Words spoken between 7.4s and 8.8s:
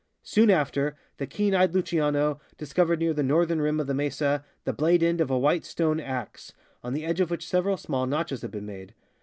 several small notches had been